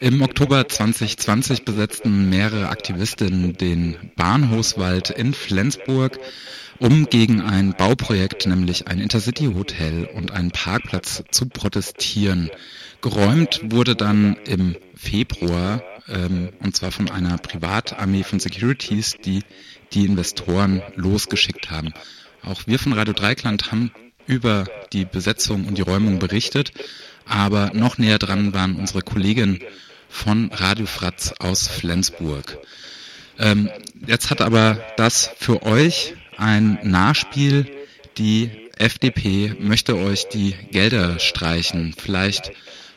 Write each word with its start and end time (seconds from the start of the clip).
Im 0.00 0.22
Oktober 0.22 0.68
2020 0.68 1.64
besetzten 1.64 2.28
mehrere 2.28 2.68
Aktivistinnen 2.68 3.52
den 3.56 3.96
Bahnhofswald 4.16 5.10
in 5.10 5.34
Flensburg, 5.34 6.18
um 6.78 7.06
gegen 7.06 7.40
ein 7.40 7.74
Bauprojekt, 7.74 8.46
nämlich 8.46 8.88
ein 8.88 8.98
Intercity-Hotel 8.98 10.06
und 10.06 10.32
einen 10.32 10.50
Parkplatz 10.50 11.22
zu 11.30 11.46
protestieren. 11.46 12.50
Geräumt 13.02 13.60
wurde 13.64 13.94
dann 13.94 14.36
im 14.46 14.76
Februar, 14.96 15.82
ähm, 16.08 16.50
und 16.60 16.74
zwar 16.74 16.90
von 16.90 17.08
einer 17.08 17.38
Privatarmee 17.38 18.24
von 18.24 18.40
Securities, 18.40 19.16
die 19.24 19.42
die 19.92 20.06
Investoren 20.06 20.82
losgeschickt 20.96 21.70
haben. 21.70 21.94
Auch 22.42 22.66
wir 22.66 22.78
von 22.78 22.92
Radio 22.92 23.14
Dreikland 23.14 23.70
haben 23.70 23.92
über 24.26 24.64
die 24.92 25.04
Besetzung 25.04 25.66
und 25.66 25.78
die 25.78 25.82
Räumung 25.82 26.18
berichtet, 26.18 26.72
aber 27.26 27.70
noch 27.74 27.98
näher 27.98 28.18
dran 28.18 28.54
waren 28.54 28.76
unsere 28.76 29.02
Kolleginnen 29.02 29.60
von 30.08 30.50
Radio 30.52 30.86
Fratz 30.86 31.34
aus 31.38 31.68
Flensburg. 31.68 32.58
Ähm, 33.38 33.70
jetzt 34.06 34.30
hat 34.30 34.40
aber 34.40 34.78
das 34.96 35.34
für 35.38 35.62
euch 35.62 36.14
ein 36.36 36.78
Nachspiel. 36.82 37.66
Die 38.18 38.50
FDP 38.78 39.54
möchte 39.58 39.96
euch 39.96 40.28
die 40.28 40.54
Gelder 40.70 41.18
streichen. 41.18 41.94
Vielleicht 41.96 42.52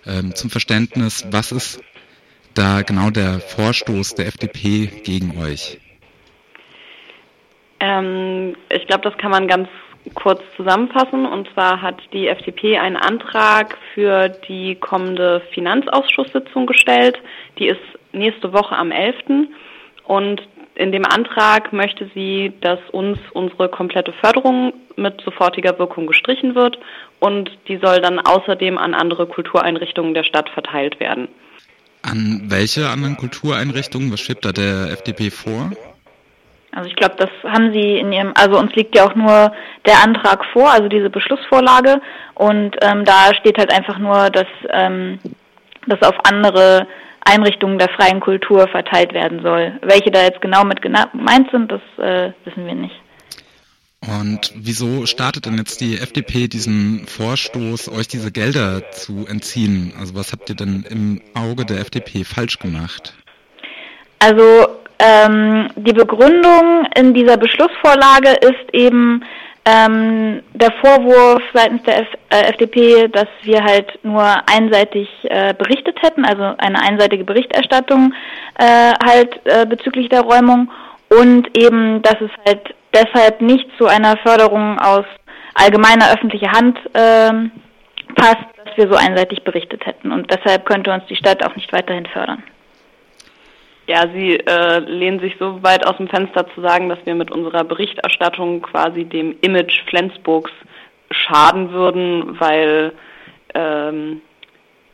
ähm, 0.06 0.36
zum 0.36 0.50
Verständnis, 0.50 1.26
was 1.32 1.52
ist 1.52 1.82
da 2.54 2.82
genau 2.82 3.10
der 3.10 3.40
Vorstoß 3.40 4.16
der 4.16 4.28
FDP 4.28 4.88
gegen 5.04 5.38
euch? 5.40 5.80
Ähm, 7.80 8.56
ich 8.70 8.88
glaube, 8.88 9.10
das 9.10 9.18
kann 9.20 9.32
man 9.32 9.48
ganz 9.48 9.70
kurz 10.14 10.42
zusammenfassen. 10.56 11.26
Und 11.26 11.50
zwar 11.54 11.82
hat 11.82 12.02
die 12.14 12.28
FDP 12.28 12.78
einen 12.78 12.98
Antrag 12.98 13.78
für 13.94 14.30
die 14.30 14.76
kommende 14.76 15.42
Finanzausschusssitzung 15.54 16.66
gestellt. 16.66 17.18
Die 17.60 17.68
ist 17.68 17.82
nächste 18.12 18.54
Woche 18.54 18.76
am 18.76 18.92
11. 18.92 19.16
Und 20.06 20.42
in 20.76 20.92
dem 20.92 21.06
Antrag 21.06 21.74
möchte 21.74 22.10
sie, 22.14 22.54
dass 22.62 22.80
uns 22.92 23.18
unsere 23.34 23.68
komplette 23.68 24.14
Förderung 24.14 24.74
mit 24.96 25.22
sofortiger 25.22 25.80
Wirkung 25.80 26.06
gestrichen 26.08 26.56
wird 26.56 26.78
und 27.20 27.50
die 27.68 27.78
soll 27.78 28.00
dann 28.00 28.20
außerdem 28.20 28.78
an 28.78 28.94
andere 28.94 29.26
Kultureinrichtungen 29.26 30.14
der 30.14 30.24
Stadt 30.24 30.50
verteilt 30.50 31.00
werden. 31.00 31.28
An 32.04 32.44
welche 32.46 32.90
anderen 32.90 33.18
Kultureinrichtungen? 33.18 34.12
Was 34.12 34.22
schwebt 34.22 34.46
da 34.46 34.52
der 34.52 34.92
FDP 34.92 35.32
vor? 35.32 35.72
Also 36.72 36.90
ich 36.90 36.96
glaube, 36.96 37.16
das 37.18 37.30
haben 37.44 37.72
Sie 37.72 37.98
in 37.98 38.12
Ihrem, 38.12 38.34
also 38.36 38.60
uns 38.60 38.74
liegt 38.76 38.96
ja 38.96 39.06
auch 39.06 39.16
nur 39.16 39.52
der 39.86 40.04
Antrag 40.04 40.46
vor, 40.54 40.70
also 40.70 40.88
diese 40.88 41.10
Beschlussvorlage 41.10 42.02
und 42.36 42.76
ähm, 42.82 43.04
da 43.06 43.34
steht 43.40 43.58
halt 43.58 43.74
einfach 43.74 43.98
nur, 43.98 44.30
dass 44.30 44.48
ähm, 44.72 45.20
das 45.88 46.02
auf 46.02 46.16
andere 46.24 46.88
Einrichtungen 47.22 47.80
der 47.80 47.90
freien 47.90 48.20
Kultur 48.20 48.68
verteilt 48.68 49.14
werden 49.14 49.42
soll. 49.42 49.80
Welche 49.82 50.12
da 50.12 50.22
jetzt 50.24 50.42
genau 50.42 50.64
mit 50.64 50.82
gemeint 50.82 51.50
sind, 51.52 51.72
das 51.72 51.82
äh, 51.98 52.32
wissen 52.46 52.66
wir 52.66 52.76
nicht. 52.76 52.96
Und 54.02 54.54
wieso 54.56 55.06
startet 55.06 55.48
denn 55.48 55.58
jetzt 55.58 55.82
die 55.82 55.98
FDP 55.98 56.48
diesen 56.48 57.08
Vorstoß, 57.08 57.90
euch 57.90 58.08
diese 58.08 58.32
Gelder 58.32 58.92
zu 58.92 59.26
entziehen? 59.28 59.94
Also 60.00 60.16
was 60.16 60.32
habt 60.32 60.50
ihr 60.50 60.56
denn 60.56 60.86
im 60.88 61.22
Auge 61.34 61.66
der 61.66 61.80
FDP 61.80 62.24
falsch 62.24 62.60
gemacht? 62.60 63.16
Also 64.20 64.68
ähm, 65.00 65.70
die 65.76 65.94
Begründung 65.94 66.88
in 66.96 67.14
dieser 67.14 67.38
Beschlussvorlage 67.38 68.30
ist 68.42 68.74
eben 68.74 69.24
ähm, 69.66 70.42
der 70.54 70.72
Vorwurf 70.82 71.42
seitens 71.54 71.84
der 71.84 72.00
F 72.00 72.08
äh, 72.30 72.50
FDP, 72.50 73.08
dass 73.10 73.28
wir 73.44 73.64
halt 73.64 74.00
nur 74.04 74.24
einseitig 74.50 75.10
äh, 75.24 75.54
berichtet 75.54 76.02
hätten, 76.02 76.24
also 76.26 76.56
eine 76.58 76.82
einseitige 76.82 77.26
Berichterstattung 77.26 78.14
äh, 78.58 78.94
halt 79.06 79.40
äh, 79.44 79.66
bezüglich 79.66 80.10
der 80.10 80.22
Räumung 80.22 80.72
und 81.10 81.58
eben, 81.58 82.02
dass 82.02 82.16
es 82.22 82.32
halt 82.46 82.74
deshalb 82.94 83.42
nicht 83.42 83.68
zu 83.78 83.88
einer 83.88 84.18
Förderung 84.18 84.80
aus 84.80 85.06
allgemeiner 85.54 86.14
öffentlicher 86.14 86.52
Hand 86.52 86.80
ähm, 86.94 87.52
passt, 88.16 88.46
dass 88.64 88.78
wir 88.78 88.90
so 88.90 88.96
einseitig 88.96 89.44
berichtet 89.44 89.86
hätten 89.86 90.12
und 90.14 90.32
deshalb 90.32 90.66
könnte 90.66 90.92
uns 90.92 91.04
die 91.10 91.16
Stadt 91.16 91.46
auch 91.46 91.56
nicht 91.56 91.74
weiterhin 91.74 92.06
fördern. 92.06 92.44
Ja, 93.88 94.06
Sie 94.14 94.36
äh, 94.36 94.80
lehnen 94.80 95.22
sich 95.22 95.36
so 95.40 95.64
weit 95.64 95.88
aus 95.88 95.96
dem 95.96 96.10
Fenster 96.10 96.46
zu 96.54 96.62
sagen, 96.62 96.90
dass 96.90 97.00
wir 97.06 97.16
mit 97.16 97.32
unserer 97.32 97.64
Berichterstattung 97.64 98.62
quasi 98.62 99.06
dem 99.06 99.38
Image 99.40 99.82
Flensburgs 99.88 100.52
schaden 101.10 101.72
würden, 101.72 102.38
weil 102.38 102.92
ähm, 103.54 104.22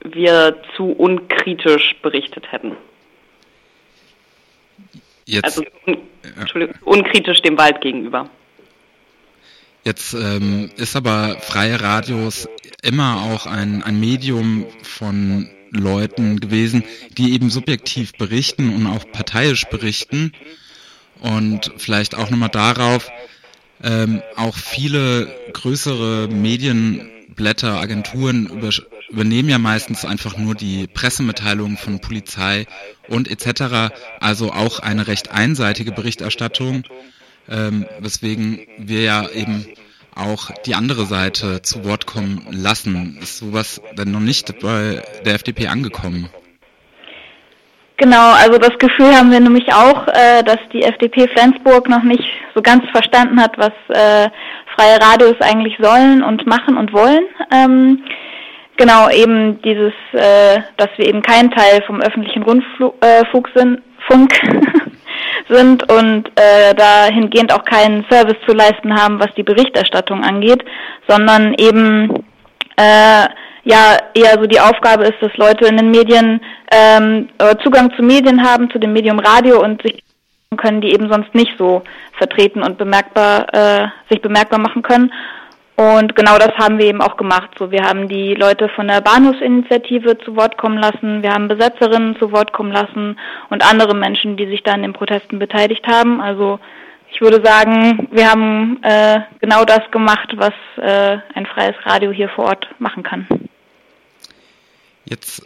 wir 0.04 0.58
zu 0.76 0.92
unkritisch 0.92 1.96
berichtet 2.04 2.52
hätten. 2.52 2.76
Jetzt, 5.26 5.46
also 5.46 5.64
un 5.88 5.98
unkritisch 6.84 7.42
dem 7.42 7.58
Wald 7.58 7.82
gegenüber. 7.82 8.30
Jetzt 9.84 10.14
ähm, 10.14 10.70
ist 10.78 10.96
aber 10.96 11.38
freie 11.40 11.82
Radios 11.82 12.48
immer 12.84 13.24
auch 13.24 13.48
ein, 13.48 13.84
ein 13.84 14.00
Medium 14.00 14.66
von 14.84 15.50
Leuten 15.74 16.40
gewesen, 16.40 16.84
die 17.18 17.34
eben 17.34 17.50
subjektiv 17.50 18.14
berichten 18.14 18.74
und 18.74 18.88
auch 18.88 19.06
parteiisch 19.12 19.66
berichten. 19.66 20.32
Und 21.20 21.72
vielleicht 21.78 22.16
auch 22.16 22.30
nochmal 22.30 22.50
darauf, 22.50 23.10
ähm, 23.82 24.22
auch 24.36 24.56
viele 24.56 25.34
größere 25.54 26.28
Medienblätter, 26.28 27.80
Agenturen 27.80 28.48
über, 28.48 28.70
übernehmen 29.10 29.50
ja 29.50 29.58
meistens 29.58 30.06
einfach 30.06 30.38
nur 30.38 30.56
die 30.56 30.88
Pressemitteilungen 30.88 31.78
von 31.78 32.00
Polizei 32.00 32.66
und 33.08 33.30
etc. 33.30 33.94
Also 34.20 34.52
auch 34.52 34.80
eine 34.80 35.08
recht 35.08 35.32
einseitige 35.32 35.92
Berichterstattung, 35.92 36.84
ähm, 37.50 37.86
weswegen 38.00 38.60
wir 38.78 39.02
ja 39.02 39.30
eben 39.30 39.66
auch 40.16 40.52
die 40.66 40.76
andere 40.76 41.06
Seite 41.06 41.62
zu 41.62 41.86
Wort 41.86 42.06
kommen 42.06 42.46
lassen. 42.52 43.18
Ist 43.22 43.38
sowas 43.38 43.82
denn 43.98 44.12
noch 44.12 44.20
nicht 44.20 44.60
bei 44.60 45.02
der 45.26 45.36
FDP 45.36 45.68
angekommen? 45.68 46.30
Genau, 47.98 48.32
also 48.32 48.58
das 48.58 48.78
Gefühl 48.80 49.16
haben 49.16 49.32
wir 49.32 49.40
nämlich 49.40 49.72
auch, 49.72 50.08
äh, 50.08 50.44
dass 50.44 50.58
die 50.74 50.82
FDP 50.84 51.28
Flensburg 51.28 51.88
noch 51.88 52.04
nicht 52.04 52.24
so 52.56 52.62
ganz 52.62 52.84
verstanden 52.92 53.40
hat, 53.40 53.58
was 53.58 53.72
äh, 53.90 54.30
freie 54.76 55.00
Radios 55.00 55.36
eigentlich 55.40 55.78
sollen 55.80 56.24
und 56.24 56.46
machen 56.48 56.76
und 56.78 56.92
wollen. 56.92 57.24
Ähm, 57.54 58.04
genau, 58.78 59.10
eben 59.10 59.62
dieses, 59.62 59.94
äh, 60.14 60.62
dass 60.78 60.90
wir 60.98 61.08
eben 61.08 61.22
kein 61.22 61.52
Teil 61.52 61.84
vom 61.86 62.02
öffentlichen 62.02 62.44
Rundfunk 62.44 62.94
äh, 63.02 63.60
sind, 63.60 63.82
Funk 64.08 64.34
sind 65.50 65.92
und 65.92 66.28
äh, 66.36 66.74
dahingehend 66.76 67.54
auch 67.54 67.64
keinen 67.66 68.06
Service 68.10 68.38
zu 68.48 68.54
leisten 68.54 68.96
haben, 68.96 69.20
was 69.20 69.34
die 69.36 69.44
Berichterstattung 69.44 70.24
angeht, 70.24 70.64
sondern 71.08 71.54
eben 71.56 72.24
äh, 72.78 73.28
ja 73.64 73.98
eher 74.14 74.34
so 74.40 74.46
die 74.46 74.60
Aufgabe 74.60 75.04
ist, 75.06 75.22
dass 75.22 75.36
Leute 75.38 75.66
in 75.66 75.78
den 75.78 75.92
Medien 75.92 76.42
ähm, 76.72 77.30
äh, 77.38 77.56
Zugang 77.64 77.94
zu 77.96 78.04
Medien 78.04 78.44
haben, 78.44 78.70
zu 78.72 78.80
dem 78.80 78.94
Medium 78.94 79.20
Radio 79.20 79.62
und 79.62 79.82
sich 79.82 80.04
können, 80.58 80.82
die 80.82 80.94
eben 80.94 81.10
sonst 81.10 81.34
nicht 81.34 81.54
so 81.58 81.84
vertreten 82.18 82.62
und 82.62 82.78
bemerkbar 82.78 83.48
äh, 83.54 83.88
sich 84.10 84.22
bemerkbar 84.22 84.60
machen 84.60 84.82
können. 84.82 85.12
Und 85.76 86.16
genau 86.16 86.38
das 86.38 86.52
haben 86.58 86.78
wir 86.78 86.86
eben 86.86 87.02
auch 87.02 87.18
gemacht. 87.18 87.50
So, 87.58 87.72
wir 87.72 87.84
haben 87.84 88.08
die 88.08 88.36
Leute 88.36 88.70
von 88.70 88.88
der 88.88 89.02
Bahnhofsinitiative 89.02 90.20
zu 90.20 90.36
Wort 90.36 90.58
kommen 90.58 90.78
lassen, 90.78 91.24
wir 91.24 91.34
haben 91.34 91.48
Besetzerinnen 91.48 92.16
zu 92.20 92.32
Wort 92.32 92.54
kommen 92.54 92.72
lassen 92.72 93.18
und 93.50 93.68
andere 93.68 93.96
Menschen, 93.96 94.38
die 94.38 94.46
sich 94.46 94.62
da 94.62 94.74
an 94.74 94.84
den 94.84 94.94
Protesten 94.94 95.40
beteiligt 95.40 95.88
haben. 95.88 96.22
Also 96.22 96.60
ich 97.12 97.22
würde 97.22 97.44
sagen, 97.44 98.08
wir 98.12 98.30
haben 98.30 98.82
äh, 98.84 99.22
genau 99.40 99.66
das 99.66 99.82
gemacht, 99.92 100.34
was 100.36 100.54
äh, 100.78 101.18
ein 101.34 101.46
freies 101.48 101.76
Radio 101.86 102.12
hier 102.12 102.30
vor 102.30 102.46
Ort 102.46 102.68
machen 102.78 103.02
kann. 103.02 103.28
Jetzt 105.06 105.44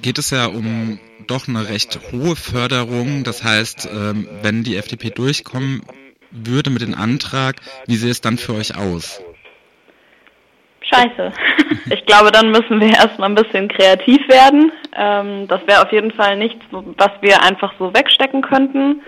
geht 0.00 0.18
es 0.18 0.30
ja 0.30 0.46
um 0.46 0.98
doch 1.26 1.48
eine 1.48 1.68
recht 1.68 1.98
hohe 2.12 2.36
Förderung. 2.36 3.24
Das 3.24 3.42
heißt, 3.42 3.88
ähm, 3.92 4.28
wenn 4.42 4.62
die 4.62 4.76
FDP 4.76 5.10
durchkommen 5.10 5.82
würde 6.30 6.70
mit 6.70 6.82
dem 6.82 6.94
Antrag, 6.94 7.56
wie 7.86 7.96
sähe 7.96 8.10
es 8.10 8.20
dann 8.20 8.38
für 8.38 8.54
euch 8.54 8.76
aus? 8.76 9.20
Scheiße. 10.94 11.32
Ich 11.90 12.06
glaube, 12.06 12.30
dann 12.30 12.50
müssen 12.50 12.80
wir 12.80 12.88
erstmal 12.88 13.28
ein 13.28 13.34
bisschen 13.34 13.68
kreativ 13.68 14.26
werden. 14.28 14.72
Ähm, 14.96 15.48
das 15.48 15.66
wäre 15.66 15.82
auf 15.82 15.92
jeden 15.92 16.12
Fall 16.12 16.36
nichts, 16.36 16.64
was 16.70 17.10
wir 17.20 17.42
einfach 17.42 17.74
so 17.78 17.92
wegstecken 17.92 18.42
könnten. 18.42 19.02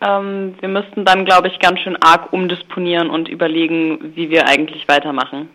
Ähm, 0.00 0.54
wir 0.60 0.68
müssten 0.68 1.04
dann, 1.04 1.24
glaube 1.24 1.48
ich, 1.48 1.58
ganz 1.58 1.80
schön 1.80 1.96
arg 2.02 2.32
umdisponieren 2.32 3.10
und 3.10 3.28
überlegen, 3.28 4.12
wie 4.14 4.30
wir 4.30 4.46
eigentlich 4.46 4.88
weitermachen. 4.88 5.48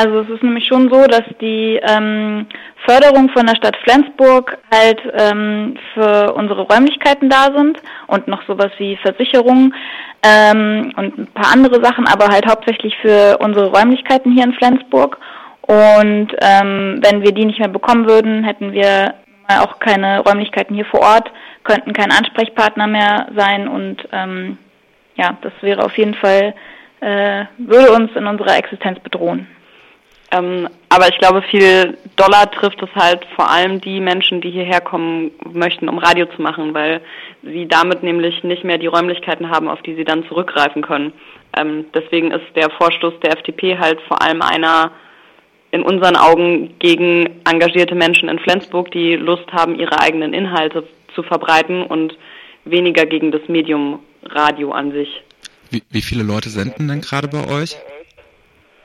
Also 0.00 0.20
es 0.20 0.28
ist 0.28 0.44
nämlich 0.44 0.64
schon 0.64 0.88
so, 0.90 1.08
dass 1.08 1.24
die 1.40 1.80
ähm, 1.82 2.46
Förderung 2.86 3.30
von 3.30 3.46
der 3.46 3.56
Stadt 3.56 3.76
Flensburg 3.82 4.56
halt 4.72 5.02
ähm, 5.12 5.76
für 5.92 6.34
unsere 6.34 6.62
Räumlichkeiten 6.62 7.28
da 7.28 7.50
sind 7.52 7.82
und 8.06 8.28
noch 8.28 8.46
sowas 8.46 8.70
wie 8.78 8.96
Versicherungen 8.98 9.74
ähm, 10.22 10.92
und 10.96 11.18
ein 11.18 11.26
paar 11.34 11.52
andere 11.52 11.82
Sachen, 11.82 12.06
aber 12.06 12.28
halt 12.28 12.46
hauptsächlich 12.46 12.96
für 13.02 13.38
unsere 13.38 13.72
Räumlichkeiten 13.72 14.30
hier 14.30 14.44
in 14.44 14.52
Flensburg. 14.52 15.18
Und 15.62 16.28
ähm, 16.42 17.00
wenn 17.02 17.22
wir 17.24 17.32
die 17.32 17.46
nicht 17.46 17.58
mehr 17.58 17.66
bekommen 17.66 18.08
würden, 18.08 18.44
hätten 18.44 18.70
wir 18.70 19.14
auch 19.48 19.80
keine 19.80 20.20
Räumlichkeiten 20.20 20.76
hier 20.76 20.84
vor 20.84 21.00
Ort, 21.00 21.28
könnten 21.64 21.92
kein 21.92 22.12
Ansprechpartner 22.12 22.86
mehr 22.86 23.30
sein 23.34 23.66
und 23.66 23.96
ähm, 24.12 24.58
ja, 25.16 25.36
das 25.40 25.52
wäre 25.60 25.84
auf 25.84 25.98
jeden 25.98 26.14
Fall, 26.14 26.54
äh, 27.00 27.46
würde 27.58 27.90
uns 27.90 28.14
in 28.14 28.28
unserer 28.28 28.56
Existenz 28.58 29.00
bedrohen. 29.00 29.48
Ähm, 30.30 30.68
aber 30.90 31.08
ich 31.08 31.18
glaube, 31.18 31.42
viel 31.42 31.96
doller 32.16 32.50
trifft 32.50 32.82
es 32.82 32.94
halt 32.94 33.24
vor 33.34 33.50
allem 33.50 33.80
die 33.80 34.00
Menschen, 34.00 34.40
die 34.40 34.50
hierher 34.50 34.80
kommen 34.80 35.30
möchten, 35.52 35.88
um 35.88 35.98
Radio 35.98 36.26
zu 36.26 36.42
machen, 36.42 36.74
weil 36.74 37.00
sie 37.42 37.66
damit 37.66 38.02
nämlich 38.02 38.44
nicht 38.44 38.64
mehr 38.64 38.78
die 38.78 38.88
Räumlichkeiten 38.88 39.50
haben, 39.50 39.68
auf 39.68 39.80
die 39.82 39.94
sie 39.94 40.04
dann 40.04 40.26
zurückgreifen 40.28 40.82
können. 40.82 41.12
Ähm, 41.56 41.86
deswegen 41.94 42.30
ist 42.30 42.44
der 42.56 42.68
Vorstoß 42.70 43.14
der 43.22 43.38
FDP 43.38 43.78
halt 43.78 44.00
vor 44.02 44.20
allem 44.20 44.42
einer 44.42 44.92
in 45.70 45.82
unseren 45.82 46.16
Augen 46.16 46.78
gegen 46.78 47.40
engagierte 47.44 47.94
Menschen 47.94 48.28
in 48.28 48.38
Flensburg, 48.38 48.90
die 48.90 49.16
Lust 49.16 49.50
haben, 49.52 49.78
ihre 49.78 50.00
eigenen 50.00 50.32
Inhalte 50.32 50.86
zu 51.14 51.22
verbreiten 51.22 51.82
und 51.82 52.16
weniger 52.64 53.06
gegen 53.06 53.32
das 53.32 53.42
Medium 53.48 54.00
Radio 54.24 54.72
an 54.72 54.92
sich. 54.92 55.22
Wie, 55.70 55.82
wie 55.90 56.02
viele 56.02 56.22
Leute 56.22 56.48
senden 56.48 56.88
denn 56.88 57.02
gerade 57.02 57.28
bei 57.28 57.46
euch? 57.48 57.76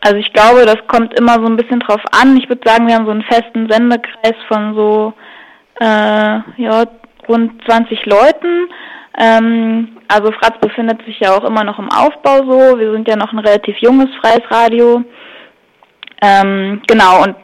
Also 0.04 0.18
ich 0.18 0.34
glaube, 0.34 0.66
das 0.66 0.78
kommt 0.88 1.18
immer 1.18 1.36
so 1.36 1.46
ein 1.46 1.56
bisschen 1.56 1.80
drauf 1.80 2.02
an. 2.12 2.36
Ich 2.36 2.50
würde 2.50 2.62
sagen, 2.68 2.88
wir 2.88 2.96
haben 2.96 3.06
so 3.06 3.12
einen 3.12 3.24
festen 3.24 3.70
Sendekreis 3.70 4.36
von 4.50 4.76
so 4.76 5.14
äh, 5.80 6.40
ja, 6.58 6.84
rund 7.28 7.64
20 7.66 8.06
Leuten. 8.06 8.68
Ähm, 9.18 9.98
also 10.10 10.32
Fratz 10.34 10.60
befindet 10.60 11.06
sich 11.06 11.20
ja 11.22 11.32
auch 11.32 11.46
immer 11.46 11.64
noch 11.64 11.80
im 11.80 11.90
Aufbau 11.90 12.40
so. 12.40 12.80
Wir 12.80 12.92
sind 12.92 13.08
ja 13.08 13.16
noch 13.16 13.32
ein 13.32 13.40
relativ 13.40 13.78
junges 13.78 14.10
freies 14.20 14.44
Radio. 14.50 15.04
Ähm, 16.22 16.82
genau, 16.88 17.24
und 17.24 17.36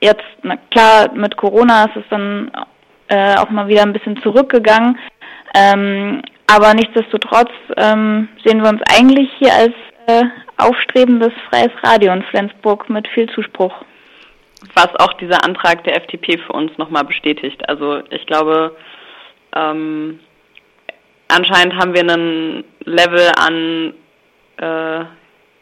jetzt, 0.00 0.24
na 0.42 0.56
klar, 0.70 1.10
mit 1.12 1.36
Corona 1.36 1.86
ist 1.86 1.96
es 1.96 2.04
dann 2.10 2.52
äh, 3.08 3.36
auch 3.36 3.50
mal 3.50 3.66
wieder 3.66 3.82
ein 3.82 3.92
bisschen 3.92 4.20
zurückgegangen. 4.22 4.96
Ähm, 5.54 6.22
aber 6.46 6.74
nichtsdestotrotz 6.74 7.50
ähm, 7.76 8.28
sehen 8.44 8.62
wir 8.62 8.68
uns 8.68 8.82
eigentlich 8.82 9.28
hier 9.38 9.52
als 9.52 9.74
äh, 10.06 10.24
aufstrebendes 10.60 11.32
freies 11.48 11.72
Radio 11.82 12.12
in 12.12 12.22
Flensburg 12.22 12.88
mit 12.88 13.08
viel 13.08 13.28
Zuspruch. 13.30 13.74
Was 14.74 14.94
auch 14.96 15.14
dieser 15.14 15.44
Antrag 15.44 15.84
der 15.84 15.96
FDP 15.96 16.38
für 16.38 16.52
uns 16.52 16.76
nochmal 16.76 17.04
bestätigt. 17.04 17.66
Also 17.68 18.02
ich 18.10 18.26
glaube, 18.26 18.76
ähm, 19.56 20.20
anscheinend 21.28 21.76
haben 21.76 21.94
wir 21.94 22.02
einen 22.02 22.64
Level 22.84 23.32
an 23.36 23.94
äh, 24.58 25.04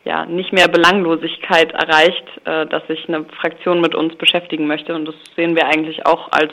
ja, 0.04 0.24
nicht 0.26 0.52
mehr 0.52 0.68
Belanglosigkeit 0.68 1.72
erreicht, 1.72 2.24
äh, 2.44 2.66
dass 2.66 2.86
sich 2.86 3.08
eine 3.08 3.24
Fraktion 3.40 3.80
mit 3.80 3.94
uns 3.94 4.16
beschäftigen 4.16 4.66
möchte. 4.66 4.94
Und 4.94 5.04
das 5.04 5.14
sehen 5.36 5.54
wir 5.54 5.66
eigentlich 5.66 6.06
auch 6.06 6.32
als 6.32 6.52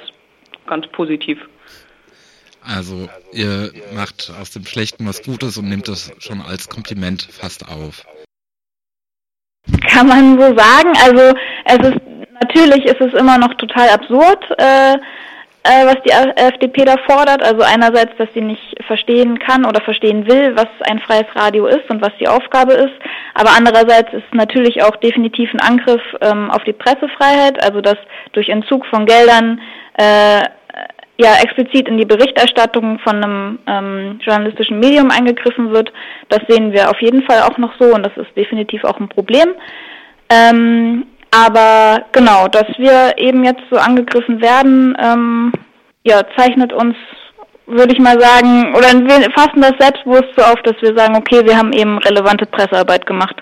ganz 0.67 0.87
positiv. 0.87 1.39
Also 2.61 3.07
ihr 3.31 3.71
macht 3.93 4.31
aus 4.41 4.51
dem 4.51 4.65
Schlechten 4.65 5.07
was 5.07 5.21
Gutes 5.23 5.57
und 5.57 5.69
nehmt 5.69 5.87
das 5.87 6.11
schon 6.19 6.41
als 6.41 6.67
Kompliment 6.67 7.21
fast 7.31 7.67
auf. 7.69 8.05
Kann 9.95 10.07
man 10.07 10.39
so 10.39 10.47
sagen. 10.57 10.93
Also 11.03 11.33
es 11.63 11.89
ist 11.89 12.01
natürlich 12.41 12.85
ist 12.85 13.01
es 13.01 13.13
immer 13.13 13.37
noch 13.37 13.53
total 13.55 13.89
absurd, 13.89 14.43
äh, 14.57 14.93
äh, 15.63 15.85
was 15.85 15.97
die 16.05 16.11
FDP 16.11 16.85
da 16.85 16.95
fordert. 17.07 17.41
Also 17.41 17.61
einerseits, 17.61 18.15
dass 18.17 18.27
sie 18.33 18.41
nicht 18.41 18.75
verstehen 18.85 19.39
kann 19.39 19.65
oder 19.65 19.81
verstehen 19.81 20.27
will, 20.27 20.55
was 20.55 20.67
ein 20.81 20.99
freies 20.99 21.27
Radio 21.33 21.65
ist 21.67 21.89
und 21.89 22.01
was 22.01 22.11
die 22.19 22.27
Aufgabe 22.27 22.73
ist. 22.73 22.93
Aber 23.33 23.51
andererseits 23.57 24.13
ist 24.13 24.33
natürlich 24.33 24.83
auch 24.83 24.95
definitiv 24.97 25.53
ein 25.53 25.61
Angriff 25.61 26.01
ähm, 26.21 26.51
auf 26.51 26.63
die 26.63 26.73
Pressefreiheit, 26.73 27.63
also 27.63 27.81
dass 27.81 27.97
durch 28.33 28.49
Entzug 28.49 28.85
von 28.85 29.05
Geldern 29.05 29.61
äh, 29.97 30.43
ja 31.17 31.35
explizit 31.41 31.87
in 31.87 31.97
die 31.97 32.05
Berichterstattung 32.05 32.99
von 32.99 33.23
einem 33.23 33.59
ähm, 33.67 34.19
journalistischen 34.21 34.79
Medium 34.79 35.11
eingegriffen 35.11 35.71
wird. 35.71 35.91
Das 36.29 36.41
sehen 36.47 36.73
wir 36.73 36.89
auf 36.89 36.99
jeden 37.01 37.23
Fall 37.23 37.41
auch 37.43 37.57
noch 37.57 37.73
so 37.79 37.93
und 37.93 38.03
das 38.03 38.15
ist 38.17 38.35
definitiv 38.35 38.83
auch 38.83 38.99
ein 38.99 39.09
Problem. 39.09 39.49
Ähm, 40.29 41.05
aber 41.31 42.05
genau, 42.11 42.47
dass 42.47 42.67
wir 42.77 43.17
eben 43.17 43.43
jetzt 43.43 43.63
so 43.69 43.77
angegriffen 43.77 44.41
werden, 44.41 44.97
ähm, 45.01 45.51
ja, 46.03 46.21
zeichnet 46.37 46.71
uns, 46.71 46.95
würde 47.65 47.93
ich 47.93 47.99
mal 47.99 48.19
sagen, 48.19 48.73
oder 48.75 48.87
wir 48.93 49.31
fassen 49.31 49.61
das 49.61 49.73
selbstbewusst 49.79 50.33
so 50.37 50.43
auf, 50.43 50.61
dass 50.63 50.75
wir 50.81 50.95
sagen, 50.95 51.15
okay, 51.15 51.45
wir 51.45 51.57
haben 51.57 51.73
eben 51.73 51.97
relevante 51.97 52.45
Pressearbeit 52.45 53.05
gemacht. 53.05 53.35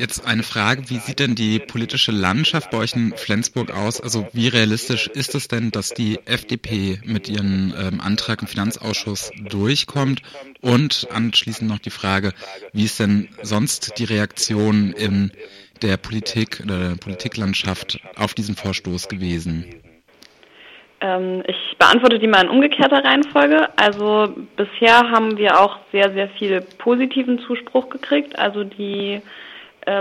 Jetzt 0.00 0.26
eine 0.26 0.42
Frage, 0.42 0.88
wie 0.88 0.96
sieht 0.96 1.18
denn 1.18 1.34
die 1.34 1.58
politische 1.58 2.10
Landschaft 2.10 2.70
bei 2.70 2.78
euch 2.78 2.96
in 2.96 3.12
Flensburg 3.14 3.70
aus? 3.70 4.00
Also 4.00 4.26
wie 4.32 4.48
realistisch 4.48 5.08
ist 5.08 5.34
es 5.34 5.46
denn, 5.46 5.72
dass 5.72 5.92
die 5.92 6.18
FDP 6.24 6.98
mit 7.04 7.28
ihrem 7.28 7.74
ähm, 7.78 8.00
Antrag 8.00 8.40
im 8.40 8.48
Finanzausschuss 8.48 9.30
durchkommt? 9.50 10.22
Und 10.62 11.06
anschließend 11.14 11.68
noch 11.68 11.80
die 11.80 11.90
Frage, 11.90 12.32
wie 12.72 12.84
ist 12.84 12.98
denn 12.98 13.28
sonst 13.42 13.98
die 13.98 14.04
Reaktion 14.04 14.94
in 14.94 15.32
der 15.82 15.98
Politik 15.98 16.62
oder 16.64 16.78
der 16.78 16.96
Politiklandschaft 16.96 18.00
auf 18.16 18.32
diesen 18.32 18.56
Vorstoß 18.56 19.06
gewesen? 19.06 19.66
Ähm, 21.02 21.42
ich 21.46 21.76
beantworte 21.76 22.18
die 22.18 22.26
mal 22.26 22.44
in 22.44 22.48
umgekehrter 22.48 23.04
Reihenfolge. 23.04 23.68
Also 23.76 24.34
bisher 24.56 25.10
haben 25.10 25.36
wir 25.36 25.60
auch 25.60 25.76
sehr, 25.92 26.10
sehr 26.14 26.30
viel 26.30 26.62
positiven 26.78 27.38
Zuspruch 27.40 27.90
gekriegt. 27.90 28.38
Also 28.38 28.64
die 28.64 29.20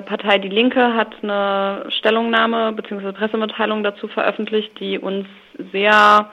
Partei 0.02 0.38
Die 0.40 0.50
Linke 0.50 0.94
hat 0.94 1.16
eine 1.24 1.86
Stellungnahme 1.90 2.74
bzw. 2.74 3.12
Pressemitteilung 3.14 3.84
dazu 3.84 4.08
veröffentlicht, 4.08 4.80
die 4.80 5.00
uns 5.00 5.26
sehr, 5.72 6.30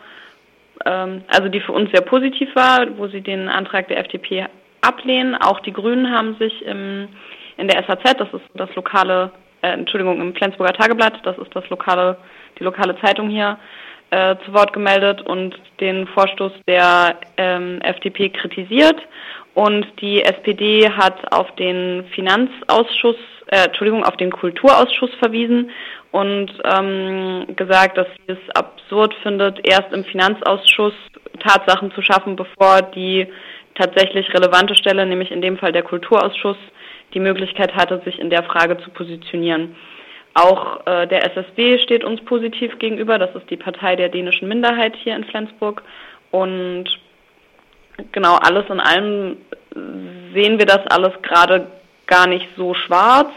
ähm, 0.85 1.23
also 1.29 1.49
die 1.49 1.61
für 1.61 1.73
uns 1.73 1.91
sehr 1.93 2.03
positiv 2.03 2.55
war, 2.55 2.87
wo 2.99 3.07
sie 3.09 3.21
den 3.21 3.49
Antrag 3.49 3.89
der 3.89 3.99
FDP 3.99 4.47
ablehnen. 4.81 5.35
Auch 5.37 5.61
die 5.61 5.73
Grünen 5.73 6.11
haben 6.11 6.37
sich 6.37 6.65
im, 6.67 7.09
in 7.57 7.69
der 7.69 7.85
SAZ, 7.85 8.19
das 8.19 8.29
ist 8.33 8.45
das 8.55 8.75
lokale, 8.75 9.31
äh, 9.63 9.69
Entschuldigung, 9.69 10.21
im 10.21 10.35
Flensburger 10.35 10.73
Tageblatt, 10.73 11.21
das 11.25 11.39
ist 11.39 11.55
das 11.55 11.69
lokale, 11.71 12.17
die 12.59 12.65
lokale 12.65 12.99
Zeitung 13.01 13.29
hier, 13.31 13.59
äh, 14.11 14.37
zu 14.45 14.53
Wort 14.53 14.73
gemeldet 14.73 15.23
und 15.23 15.59
den 15.81 16.07
Vorstoß 16.09 16.53
der 16.69 17.17
ähm, 17.37 17.81
FDP 17.81 18.29
kritisiert. 18.29 19.01
Und 19.57 19.87
die 20.03 20.23
SPD 20.23 20.87
hat 20.91 21.33
auf 21.33 21.51
den 21.55 22.05
Finanzausschuss 22.15 23.17
äh, 23.47 23.65
Entschuldigung, 23.65 24.05
auf 24.05 24.19
den 24.19 24.31
Kulturausschuss 24.31 25.15
verwiesen 25.19 25.71
und 26.11 26.53
ähm, 26.63 27.47
gesagt, 27.57 27.97
dass 27.97 28.07
sie 28.09 28.35
es 28.35 28.55
absurd 28.55 29.15
findet, 29.23 29.67
erst 29.67 29.95
im 29.95 30.05
Finanzausschuss 30.05 30.93
Tatsachen 31.41 31.91
zu 31.93 32.03
schaffen, 32.03 32.37
bevor 32.37 32.83
die 32.83 33.29
tatsächlich 33.75 34.29
relevante 34.35 34.75
Stelle, 34.75 35.07
nämlich 35.07 35.31
in 35.31 35.41
dem 35.41 35.57
Fall 35.57 35.73
der 35.73 35.85
Kulturausschuss, 35.85 36.59
die 37.15 37.21
Möglichkeit 37.21 37.75
hatte, 37.75 38.03
sich 38.05 38.19
in 38.19 38.29
der 38.29 38.43
Frage 38.43 38.77
zu 38.77 38.91
positionieren. 38.91 39.75
Auch 40.35 40.87
äh, 40.87 41.07
der 41.07 41.25
SSB 41.33 41.79
steht 41.79 42.05
uns 42.05 42.23
positiv 42.27 42.79
gegenüber. 42.79 43.19
Das 43.19 43.35
ist 43.35 43.49
die 43.49 43.57
Partei 43.57 43.97
der 43.97 44.11
dänischen 44.11 44.49
Minderheit 44.49 44.95
hier 44.97 45.17
in 45.17 45.25
Flensburg. 45.25 45.83
Und 46.31 46.91
genau 48.13 48.37
alles 48.37 48.65
in 48.69 48.81
allem 48.81 49.37
sehen 50.35 50.59
wir 50.59 50.67
das 50.67 50.87
alles 50.89 51.13
gerade 51.23 51.67
gar 52.07 52.27
nicht 52.27 52.47
so 52.57 52.75
schwarz. 52.75 53.29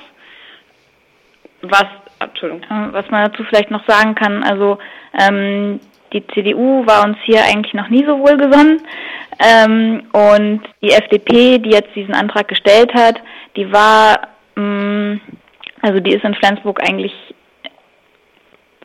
Was, 1.62 1.86
Entschuldigung. 2.20 2.64
Äh, 2.64 2.94
was 2.94 3.10
man 3.10 3.30
dazu 3.30 3.44
vielleicht 3.44 3.72
noch 3.72 3.86
sagen 3.88 4.16
kann, 4.16 4.44
also 4.44 4.78
ähm, 5.18 5.80
die 6.14 6.26
CDU 6.28 6.86
war 6.86 7.04
uns 7.04 7.18
hier 7.24 7.44
eigentlich 7.44 7.74
noch 7.74 7.90
nie 7.90 8.06
so 8.06 8.20
wohlgesonnen. 8.20 8.82
Ähm, 9.40 10.04
und 10.12 10.62
die 10.82 10.92
FDP, 10.92 11.60
die 11.60 11.70
jetzt 11.70 11.96
diesen 11.96 12.14
Antrag 12.14 12.48
gestellt 12.48 12.94
hat, 12.94 13.22
die 13.56 13.72
war, 13.72 14.28
ähm, 14.58 15.22
also 15.82 16.00
die 16.00 16.14
ist 16.14 16.24
in 16.24 16.36
Flensburg 16.36 16.82
eigentlich 16.82 17.14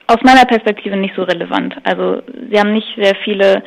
aus 0.06 0.18
meiner 0.22 0.44
Perspektive 0.44 0.96
nicht 0.96 1.14
so 1.16 1.22
relevant. 1.22 1.74
Also 1.84 2.22
sie 2.50 2.58
haben 2.58 2.72
nicht 2.72 2.94
sehr 2.96 3.14
viele 3.24 3.62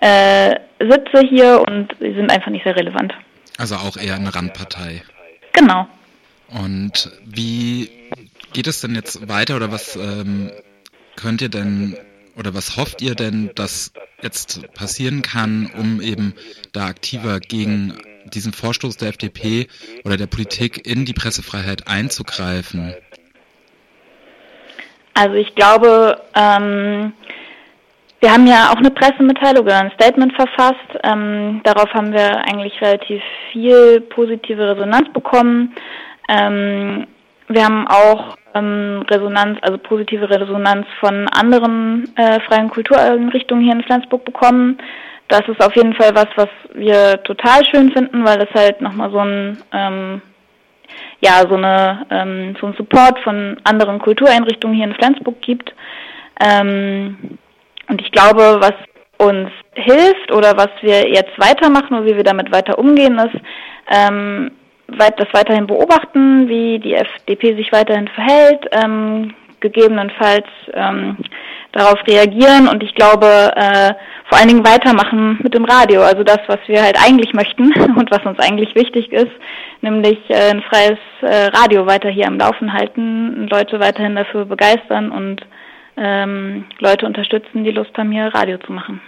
äh, 0.00 0.54
Sitze 0.78 1.26
hier 1.28 1.62
und 1.66 1.94
sie 2.00 2.14
sind 2.14 2.30
einfach 2.30 2.50
nicht 2.50 2.64
sehr 2.64 2.76
relevant. 2.76 3.12
Also 3.58 3.76
auch 3.76 3.96
eher 3.96 4.14
eine 4.14 4.34
Randpartei. 4.34 5.02
Genau. 5.52 5.88
Und 6.48 7.10
wie 7.24 7.90
geht 8.52 8.66
es 8.66 8.80
denn 8.80 8.94
jetzt 8.94 9.28
weiter 9.28 9.56
oder 9.56 9.72
was 9.72 9.96
ähm, 9.96 10.50
könnt 11.16 11.42
ihr 11.42 11.48
denn 11.48 11.96
oder 12.36 12.54
was 12.54 12.76
hofft 12.76 13.02
ihr 13.02 13.16
denn, 13.16 13.50
dass 13.56 13.92
jetzt 14.22 14.72
passieren 14.72 15.22
kann, 15.22 15.70
um 15.76 16.00
eben 16.00 16.34
da 16.72 16.86
aktiver 16.86 17.40
gegen 17.40 17.98
diesen 18.32 18.52
Vorstoß 18.52 18.96
der 18.96 19.08
FDP 19.08 19.66
oder 20.04 20.16
der 20.16 20.28
Politik 20.28 20.86
in 20.86 21.04
die 21.04 21.12
Pressefreiheit 21.12 21.88
einzugreifen? 21.88 22.94
Also 25.14 25.34
ich 25.34 25.54
glaube, 25.56 26.20
ähm, 26.34 27.12
wir 28.20 28.32
haben 28.32 28.46
ja 28.46 28.70
auch 28.70 28.76
eine 28.76 28.90
Pressemitteilung 28.90 29.64
oder 29.64 29.80
ein 29.80 29.92
Statement 29.92 30.34
verfasst. 30.34 30.98
Ähm, 31.04 31.60
darauf 31.62 31.92
haben 31.94 32.12
wir 32.12 32.38
eigentlich 32.38 32.80
relativ 32.80 33.22
viel 33.52 34.00
positive 34.00 34.74
Resonanz 34.74 35.12
bekommen. 35.12 35.74
Ähm, 36.28 37.06
wir 37.48 37.64
haben 37.64 37.86
auch 37.86 38.36
ähm, 38.54 39.04
Resonanz, 39.08 39.58
also 39.62 39.78
positive 39.78 40.28
Resonanz 40.28 40.86
von 41.00 41.28
anderen 41.28 42.12
äh, 42.16 42.40
freien 42.40 42.68
Kultureinrichtungen 42.68 43.64
hier 43.64 43.74
in 43.74 43.84
Flensburg 43.84 44.24
bekommen. 44.24 44.78
Das 45.28 45.42
ist 45.46 45.62
auf 45.62 45.76
jeden 45.76 45.94
Fall 45.94 46.14
was, 46.14 46.26
was 46.36 46.48
wir 46.74 47.22
total 47.22 47.64
schön 47.64 47.92
finden, 47.92 48.24
weil 48.24 48.38
das 48.38 48.48
halt 48.54 48.80
nochmal 48.80 49.10
so 49.10 49.18
ein 49.18 49.58
ähm, 49.72 50.22
ja 51.20 51.42
so 51.48 51.54
eine 51.54 52.06
ähm, 52.10 52.56
so 52.60 52.66
ein 52.66 52.74
Support 52.74 53.20
von 53.20 53.58
anderen 53.64 53.98
Kultureinrichtungen 53.98 54.76
hier 54.76 54.86
in 54.86 54.94
Flensburg 54.94 55.40
gibt. 55.40 55.72
Ähm, 56.40 57.38
und 57.88 58.00
ich 58.00 58.12
glaube, 58.12 58.58
was 58.60 58.74
uns 59.18 59.50
hilft 59.74 60.32
oder 60.32 60.56
was 60.56 60.70
wir 60.80 61.08
jetzt 61.08 61.38
weitermachen 61.38 61.94
oder 61.94 62.06
wie 62.06 62.16
wir 62.16 62.24
damit 62.24 62.52
weiter 62.52 62.78
umgehen, 62.78 63.18
ist 63.18 63.40
ähm, 63.90 64.52
das 64.86 65.28
weiterhin 65.32 65.66
beobachten, 65.66 66.48
wie 66.48 66.78
die 66.78 66.94
FDP 66.94 67.56
sich 67.56 67.72
weiterhin 67.72 68.08
verhält, 68.08 68.66
ähm, 68.72 69.34
gegebenenfalls 69.60 70.46
ähm, 70.72 71.16
darauf 71.72 71.98
reagieren 72.06 72.68
und 72.68 72.82
ich 72.82 72.94
glaube 72.94 73.26
äh, 73.54 73.92
vor 74.28 74.38
allen 74.38 74.48
Dingen 74.48 74.66
weitermachen 74.66 75.38
mit 75.42 75.54
dem 75.54 75.64
Radio, 75.64 76.02
also 76.02 76.22
das, 76.22 76.38
was 76.46 76.58
wir 76.66 76.82
halt 76.82 76.96
eigentlich 77.04 77.34
möchten 77.34 77.72
und 77.96 78.10
was 78.10 78.24
uns 78.24 78.38
eigentlich 78.38 78.74
wichtig 78.74 79.12
ist, 79.12 79.32
nämlich 79.80 80.18
äh, 80.28 80.50
ein 80.50 80.62
freies 80.62 80.98
äh, 81.22 81.46
Radio 81.56 81.86
weiter 81.86 82.08
hier 82.08 82.26
am 82.26 82.38
Laufen 82.38 82.72
halten, 82.72 83.48
Leute 83.48 83.80
weiterhin 83.80 84.16
dafür 84.16 84.44
begeistern 84.44 85.10
und 85.10 85.42
ähm, 85.98 86.64
Leute 86.78 87.06
unterstützen, 87.06 87.64
die 87.64 87.70
Lust 87.70 87.96
haben, 87.98 88.12
hier 88.12 88.32
Radio 88.34 88.58
zu 88.58 88.72
machen. 88.72 89.00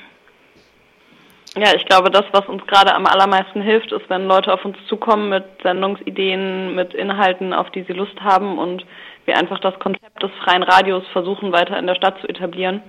Ja, 1.56 1.74
ich 1.74 1.84
glaube, 1.84 2.10
das, 2.10 2.24
was 2.32 2.46
uns 2.46 2.64
gerade 2.66 2.94
am 2.94 3.06
allermeisten 3.06 3.60
hilft, 3.60 3.90
ist, 3.90 4.08
wenn 4.08 4.28
Leute 4.28 4.52
auf 4.52 4.64
uns 4.64 4.76
zukommen 4.86 5.30
mit 5.30 5.44
Sendungsideen, 5.62 6.76
mit 6.76 6.94
Inhalten, 6.94 7.52
auf 7.52 7.70
die 7.70 7.82
sie 7.82 7.92
Lust 7.92 8.20
haben 8.20 8.56
und 8.56 8.86
wir 9.24 9.36
einfach 9.36 9.58
das 9.58 9.76
Konzept 9.80 10.22
des 10.22 10.30
freien 10.44 10.62
Radios 10.62 11.02
versuchen, 11.08 11.52
weiter 11.52 11.76
in 11.76 11.88
der 11.88 11.96
Stadt 11.96 12.20
zu 12.20 12.28
etablieren. 12.28 12.82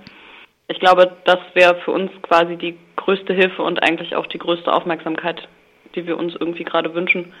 Ich 0.68 0.78
glaube, 0.78 1.16
das 1.24 1.40
wäre 1.54 1.74
für 1.84 1.90
uns 1.90 2.10
quasi 2.22 2.56
die 2.56 2.78
größte 2.96 3.34
Hilfe 3.34 3.62
und 3.62 3.82
eigentlich 3.82 4.14
auch 4.14 4.26
die 4.28 4.38
größte 4.38 4.72
Aufmerksamkeit, 4.72 5.48
die 5.96 6.06
wir 6.06 6.16
uns 6.16 6.34
irgendwie 6.38 6.64
gerade 6.64 6.94
wünschen. 6.94 7.32